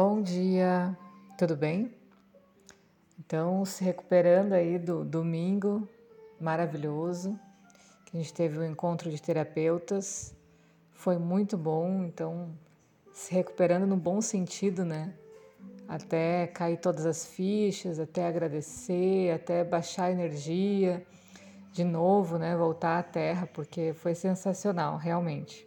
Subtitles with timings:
[0.00, 0.96] Bom dia,
[1.36, 1.92] tudo bem?
[3.18, 5.88] Então, se recuperando aí do domingo
[6.40, 7.36] maravilhoso,
[8.06, 10.36] que a gente teve um encontro de terapeutas,
[10.92, 12.56] foi muito bom, então,
[13.12, 15.12] se recuperando no bom sentido, né?
[15.88, 21.04] Até cair todas as fichas, até agradecer, até baixar a energia,
[21.72, 22.56] de novo, né?
[22.56, 25.66] Voltar à terra, porque foi sensacional, realmente.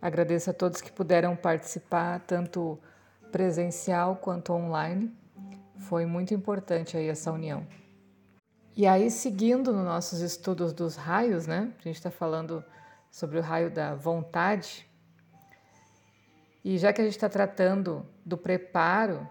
[0.00, 2.78] Agradeço a todos que puderam participar, tanto
[3.30, 5.10] presencial quanto online.
[5.78, 7.66] Foi muito importante aí essa união.
[8.76, 11.72] E aí, seguindo nos nossos estudos dos raios, né?
[11.78, 12.64] A gente está falando
[13.10, 14.88] sobre o raio da vontade.
[16.64, 19.28] E já que a gente está tratando do preparo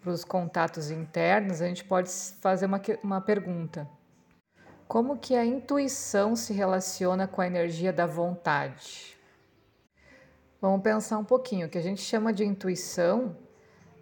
[0.00, 3.88] para os contatos internos, a gente pode fazer uma, uma pergunta.
[4.88, 9.16] Como que a intuição se relaciona com a energia da vontade?
[10.62, 11.66] Vamos pensar um pouquinho.
[11.66, 13.36] O que a gente chama de intuição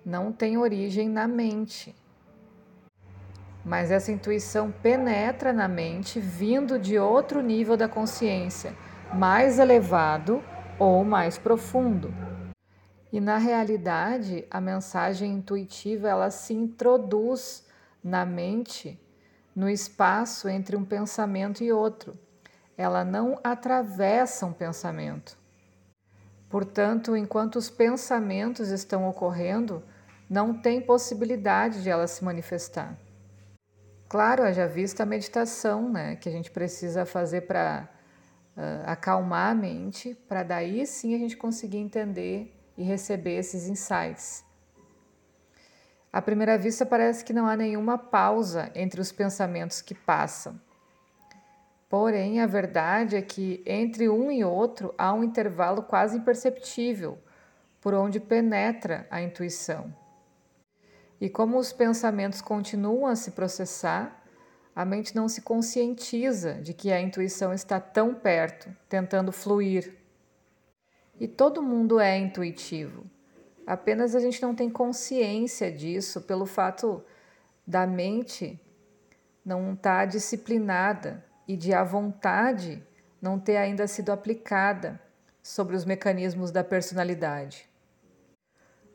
[0.04, 1.96] não tem origem na mente.
[3.64, 8.76] Mas essa intuição penetra na mente vindo de outro nível da consciência,
[9.14, 10.44] mais elevado
[10.78, 12.12] ou mais profundo.
[13.10, 17.66] E na realidade, a mensagem intuitiva ela se introduz
[18.04, 19.00] na mente,
[19.56, 22.18] no espaço entre um pensamento e outro.
[22.76, 25.39] Ela não atravessa um pensamento.
[26.50, 29.84] Portanto, enquanto os pensamentos estão ocorrendo,
[30.28, 32.98] não tem possibilidade de ela se manifestar.
[34.08, 37.88] Claro, haja vista a meditação, né, que a gente precisa fazer para
[38.56, 44.44] uh, acalmar a mente, para daí sim a gente conseguir entender e receber esses insights.
[46.12, 50.60] À primeira vista, parece que não há nenhuma pausa entre os pensamentos que passam.
[51.90, 57.18] Porém, a verdade é que entre um e outro há um intervalo quase imperceptível
[57.80, 59.92] por onde penetra a intuição.
[61.20, 64.24] E como os pensamentos continuam a se processar,
[64.72, 69.96] a mente não se conscientiza de que a intuição está tão perto, tentando fluir.
[71.18, 73.04] E todo mundo é intuitivo.
[73.66, 77.02] Apenas a gente não tem consciência disso pelo fato
[77.66, 78.60] da mente
[79.44, 82.82] não estar tá disciplinada e de a vontade
[83.20, 85.00] não ter ainda sido aplicada
[85.42, 87.68] sobre os mecanismos da personalidade.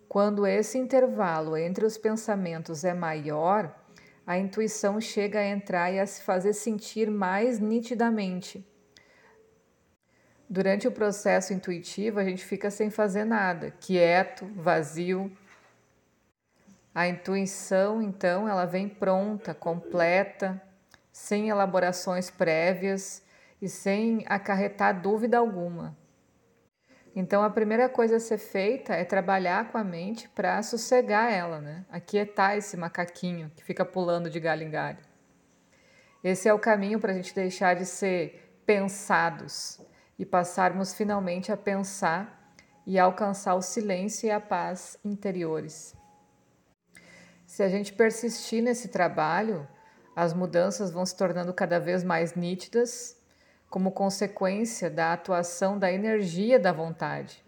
[0.07, 3.75] Quando esse intervalo entre os pensamentos é maior,
[4.25, 8.65] a intuição chega a entrar e a se fazer sentir mais nitidamente.
[10.49, 15.31] Durante o processo intuitivo, a gente fica sem fazer nada, quieto, vazio.
[16.93, 20.61] A intuição, então, ela vem pronta, completa,
[21.15, 23.23] sem elaborações prévias
[23.61, 25.97] e sem acarretar dúvida alguma.
[27.15, 31.61] Então, a primeira coisa a ser feita é trabalhar com a mente para sossegar ela,
[31.61, 31.85] né?
[31.89, 34.99] aquietar esse macaquinho que fica pulando de galho em galho.
[36.21, 39.79] Esse é o caminho para a gente deixar de ser pensados
[40.19, 42.53] e passarmos finalmente a pensar
[42.85, 45.95] e alcançar o silêncio e a paz interiores.
[47.45, 49.65] Se a gente persistir nesse trabalho,
[50.15, 53.17] as mudanças vão se tornando cada vez mais nítidas,
[53.69, 57.43] como consequência da atuação da energia da vontade.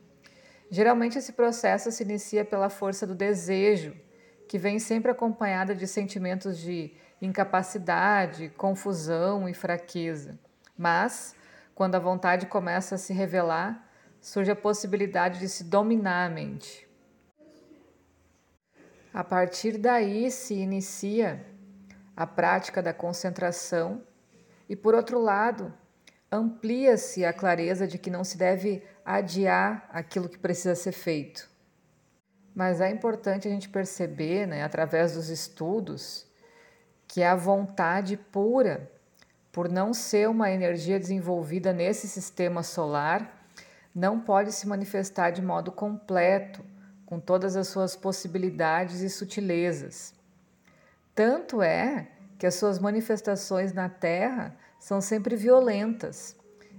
[0.70, 3.96] Geralmente, esse processo se inicia pela força do desejo,
[4.50, 10.38] que vem sempre acompanhada de sentimentos de incapacidade, confusão e fraqueza.
[10.78, 11.36] Mas,
[11.74, 13.90] quando a vontade começa a se revelar,
[14.20, 16.86] surge a possibilidade de se dominar a mente.
[19.14, 21.46] A partir daí se inicia
[22.18, 24.02] a prática da concentração,
[24.68, 25.72] e por outro lado,
[26.32, 31.48] amplia-se a clareza de que não se deve adiar aquilo que precisa ser feito.
[32.56, 36.26] Mas é importante a gente perceber, né, através dos estudos,
[37.08, 38.92] que a vontade pura,
[39.52, 43.48] por não ser uma energia desenvolvida nesse sistema solar,
[43.94, 46.66] não pode se manifestar de modo completo,
[47.06, 50.14] com todas as suas possibilidades e sutilezas.
[51.16, 56.36] Tanto é que as suas manifestações na Terra são sempre violentas,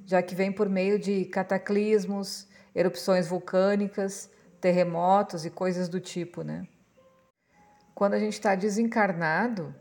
[0.06, 6.66] já que vêm por meio de cataclismos, erupções vulcânicas, terremotos e coisas do tipo, né?
[7.94, 9.74] Quando a gente está desencarnado,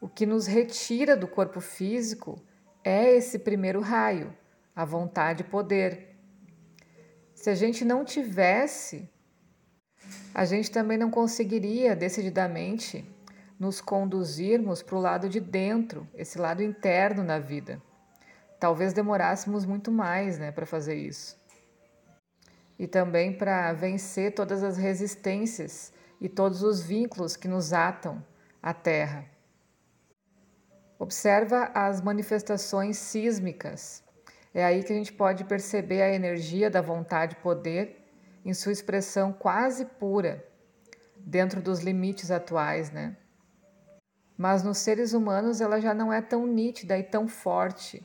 [0.00, 2.42] o que nos retira do corpo físico
[2.82, 4.36] é esse primeiro raio,
[4.74, 6.16] a vontade e poder.
[7.34, 9.08] Se a gente não tivesse,
[10.34, 13.08] a gente também não conseguiria decididamente
[13.58, 17.80] nos conduzirmos para o lado de dentro, esse lado interno na vida.
[18.58, 21.36] Talvez demorássemos muito mais né, para fazer isso.
[22.78, 28.24] e também para vencer todas as resistências e todos os vínculos que nos atam
[28.62, 29.24] à Terra.
[30.98, 34.02] Observa as manifestações sísmicas.
[34.52, 37.96] É aí que a gente pode perceber a energia da vontade-poder
[38.44, 40.44] em sua expressão quase pura,
[41.18, 43.16] dentro dos limites atuais, né?
[44.36, 48.04] Mas nos seres humanos ela já não é tão nítida e tão forte.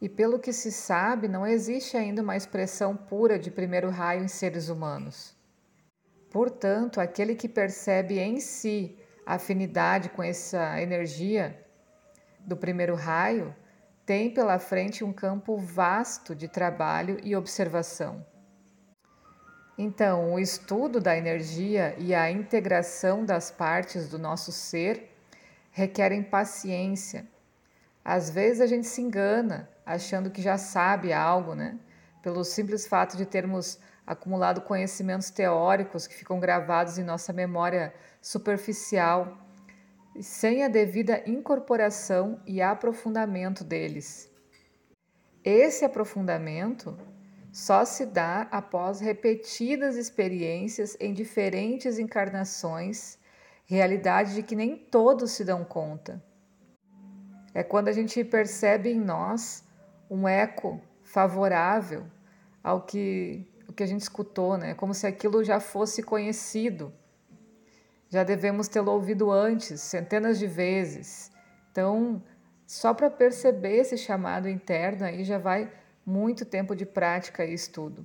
[0.00, 4.28] E pelo que se sabe, não existe ainda uma expressão pura de primeiro raio em
[4.28, 5.36] seres humanos.
[6.30, 8.96] Portanto, aquele que percebe em si
[9.26, 11.58] afinidade com essa energia
[12.40, 13.54] do primeiro raio
[14.06, 18.24] tem pela frente um campo vasto de trabalho e observação.
[19.76, 25.17] Então, o estudo da energia e a integração das partes do nosso ser
[25.70, 27.26] requerem paciência.
[28.04, 31.78] Às vezes a gente se engana achando que já sabe algo, né?
[32.22, 37.92] Pelo simples fato de termos acumulado conhecimentos teóricos que ficam gravados em nossa memória
[38.22, 39.36] superficial,
[40.20, 44.30] sem a devida incorporação e aprofundamento deles.
[45.44, 46.98] Esse aprofundamento
[47.52, 53.18] só se dá após repetidas experiências em diferentes encarnações,
[53.76, 56.22] realidade de que nem todos se dão conta.
[57.54, 59.64] É quando a gente percebe em nós
[60.10, 62.06] um eco favorável
[62.62, 63.46] ao que
[63.78, 64.74] que a gente escutou, né?
[64.74, 66.92] Como se aquilo já fosse conhecido.
[68.08, 71.30] Já devemos tê-lo ouvido antes, centenas de vezes.
[71.70, 72.20] Então,
[72.66, 75.70] só para perceber esse chamado interno aí já vai
[76.04, 78.04] muito tempo de prática e estudo.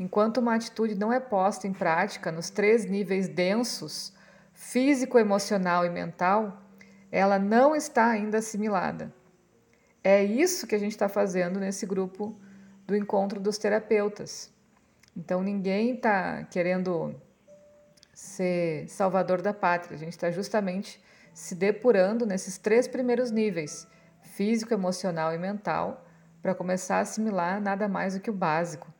[0.00, 4.14] Enquanto uma atitude não é posta em prática nos três níveis densos,
[4.62, 6.62] físico, emocional e mental,
[7.10, 9.12] ela não está ainda assimilada.
[10.04, 12.38] É isso que a gente está fazendo nesse grupo
[12.86, 14.52] do encontro dos terapeutas.
[15.16, 17.14] Então ninguém está querendo
[18.14, 19.96] ser salvador da pátria.
[19.96, 21.02] A gente está justamente
[21.34, 23.86] se depurando nesses três primeiros níveis:
[24.22, 26.06] físico, emocional e mental,
[26.40, 28.92] para começar a assimilar nada mais do que o básico.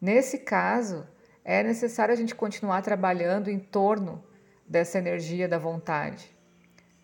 [0.00, 1.06] Nesse caso,
[1.44, 4.24] é necessário a gente continuar trabalhando em torno
[4.66, 6.34] dessa energia da vontade.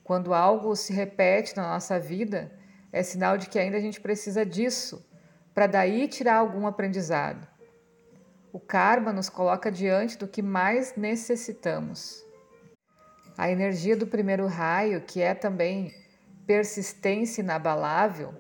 [0.03, 2.51] Quando algo se repete na nossa vida,
[2.93, 5.07] é sinal de que ainda a gente precisa disso,
[5.55, 7.47] para daí tirar algum aprendizado.
[8.53, 12.25] O karma nos coloca diante do que mais necessitamos.
[13.39, 15.95] A energia do primeiro raio, que é também
[16.47, 18.35] persistência inabalável,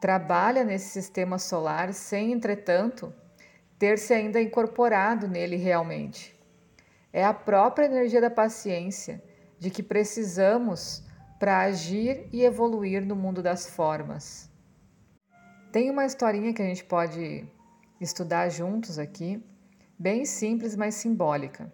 [0.00, 3.12] trabalha nesse sistema solar sem, entretanto,
[3.78, 6.38] ter se ainda incorporado nele realmente.
[7.12, 9.22] É a própria energia da paciência
[9.58, 11.02] de que precisamos
[11.38, 14.50] para agir e evoluir no mundo das formas.
[15.72, 17.46] Tem uma historinha que a gente pode
[18.00, 19.42] estudar juntos aqui,
[19.98, 21.72] bem simples, mas simbólica.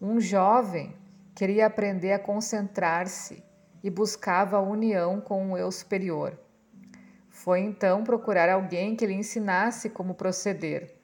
[0.00, 0.96] Um jovem
[1.34, 3.42] queria aprender a concentrar-se
[3.82, 6.38] e buscava a união com o eu superior.
[7.28, 10.94] Foi então procurar alguém que lhe ensinasse como proceder.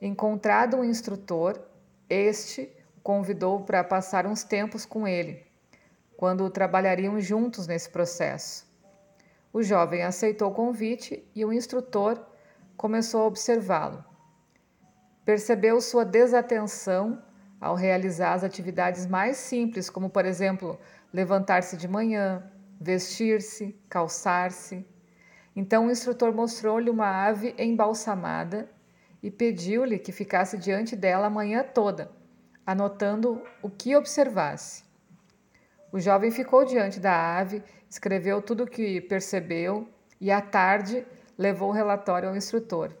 [0.00, 1.60] Encontrado um instrutor,
[2.08, 5.46] este o convidou para passar uns tempos com ele,
[6.16, 8.66] quando trabalhariam juntos nesse processo.
[9.52, 12.20] O jovem aceitou o convite e o instrutor
[12.76, 14.04] começou a observá-lo.
[15.24, 17.22] Percebeu sua desatenção
[17.60, 20.78] ao realizar as atividades mais simples, como, por exemplo,
[21.12, 22.50] levantar-se de manhã,
[22.80, 24.86] vestir-se, calçar-se.
[25.56, 28.70] Então o instrutor mostrou-lhe uma ave embalsamada
[29.22, 32.10] e pediu-lhe que ficasse diante dela a manhã toda,
[32.64, 34.84] anotando o que observasse.
[35.90, 39.88] O jovem ficou diante da ave, escreveu tudo o que percebeu
[40.20, 41.06] e à tarde
[41.36, 42.92] levou o relatório ao instrutor.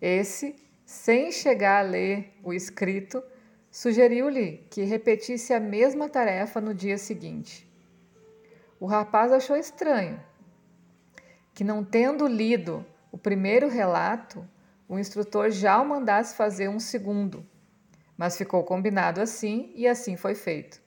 [0.00, 3.22] Esse, sem chegar a ler o escrito,
[3.70, 7.68] sugeriu-lhe que repetisse a mesma tarefa no dia seguinte.
[8.80, 10.20] O rapaz achou estranho
[11.52, 14.46] que, não tendo lido o primeiro relato,
[14.88, 17.44] o instrutor já o mandasse fazer um segundo,
[18.16, 20.80] mas ficou combinado assim e assim foi feito.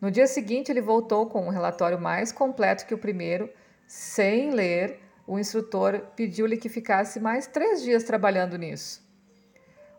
[0.00, 3.48] No dia seguinte, ele voltou com um relatório mais completo que o primeiro,
[3.86, 9.06] sem ler o instrutor pediu-lhe que ficasse mais três dias trabalhando nisso.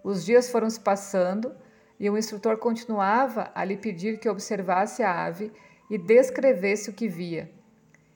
[0.04, 1.56] Os dias foram se passando
[2.00, 5.52] e o instrutor continuava a lhe pedir que observasse a ave
[5.90, 7.50] e descrevesse o que via.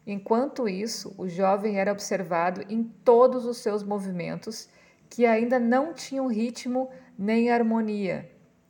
[0.06, 4.70] Enquanto isso, o jovem era observado em todos os seus movimentos,
[5.10, 8.30] que ainda não tinham ritmo nem harmonia.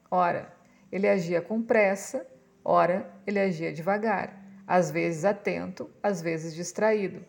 [0.09, 0.53] Ora,
[0.91, 2.25] ele agia com pressa,
[2.63, 7.23] ora, ele agia devagar, às vezes atento, às vezes distraído.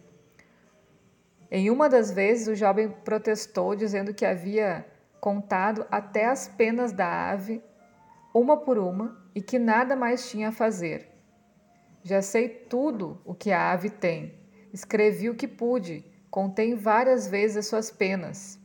[1.51, 4.87] Em uma das vezes, o jovem protestou, dizendo que havia
[5.21, 7.63] contado até as penas da ave,
[8.35, 11.09] uma por uma, e que nada mais tinha a fazer.
[12.03, 14.35] Já sei tudo o que a ave tem.
[14.73, 18.58] Escrevi o que pude, contei várias vezes as suas penas.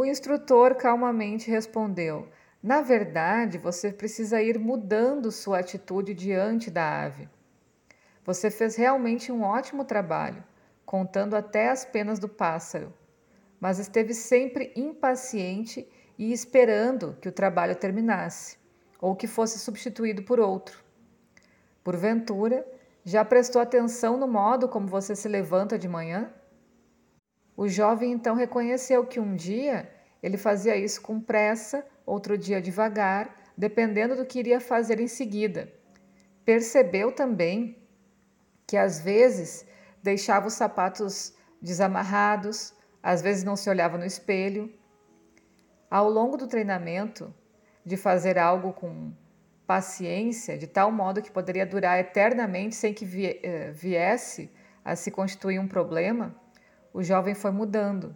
[0.00, 2.26] O instrutor calmamente respondeu:
[2.62, 7.28] Na verdade, você precisa ir mudando sua atitude diante da ave.
[8.24, 10.42] Você fez realmente um ótimo trabalho,
[10.86, 12.94] contando até as penas do pássaro,
[13.60, 15.86] mas esteve sempre impaciente
[16.18, 18.56] e esperando que o trabalho terminasse
[18.98, 20.82] ou que fosse substituído por outro.
[21.84, 22.66] Porventura,
[23.04, 26.32] já prestou atenção no modo como você se levanta de manhã?
[27.60, 29.86] O jovem então reconheceu que um dia
[30.22, 35.70] ele fazia isso com pressa, outro dia devagar, dependendo do que iria fazer em seguida.
[36.42, 37.76] Percebeu também
[38.66, 39.66] que às vezes
[40.02, 44.72] deixava os sapatos desamarrados, às vezes não se olhava no espelho.
[45.90, 47.30] Ao longo do treinamento,
[47.84, 49.12] de fazer algo com
[49.66, 53.04] paciência, de tal modo que poderia durar eternamente sem que
[53.42, 54.50] eh, viesse
[54.82, 56.34] a se constituir um problema,
[56.92, 58.14] o jovem foi mudando.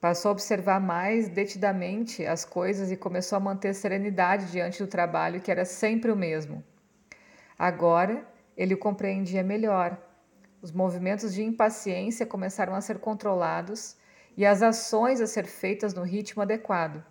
[0.00, 5.40] Passou a observar mais detidamente as coisas e começou a manter serenidade diante do trabalho
[5.40, 6.62] que era sempre o mesmo.
[7.58, 9.96] Agora ele o compreendia melhor.
[10.60, 13.96] Os movimentos de impaciência começaram a ser controlados
[14.36, 17.04] e as ações a ser feitas no ritmo adequado.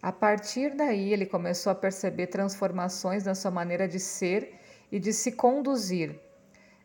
[0.00, 4.58] A partir daí, ele começou a perceber transformações na sua maneira de ser
[4.92, 6.20] e de se conduzir.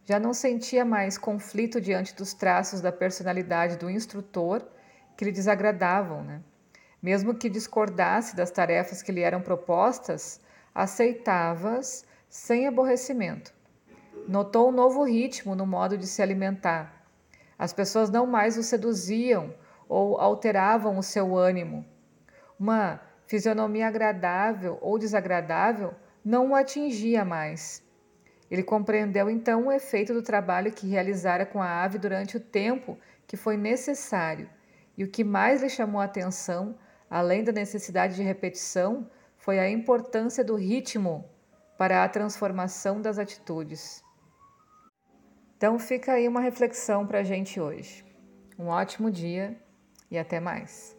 [0.05, 4.65] Já não sentia mais conflito diante dos traços da personalidade do instrutor
[5.15, 6.23] que lhe desagradavam.
[6.23, 6.41] Né?
[7.01, 10.41] Mesmo que discordasse das tarefas que lhe eram propostas,
[10.73, 13.53] aceitava-as sem aborrecimento.
[14.27, 17.05] Notou um novo ritmo no modo de se alimentar.
[17.57, 19.53] As pessoas não mais o seduziam
[19.87, 21.85] ou alteravam o seu ânimo
[22.59, 25.93] uma fisionomia agradável ou desagradável
[26.23, 27.83] não o atingia mais.
[28.53, 32.99] Ele compreendeu então o efeito do trabalho que realizara com a ave durante o tempo
[33.25, 34.47] que foi necessário,
[34.95, 36.77] e o que mais lhe chamou a atenção,
[37.09, 41.27] além da necessidade de repetição, foi a importância do ritmo
[41.79, 44.03] para a transformação das atitudes.
[45.57, 48.05] Então fica aí uma reflexão para a gente hoje.
[48.59, 49.59] Um ótimo dia
[50.11, 50.95] e até mais.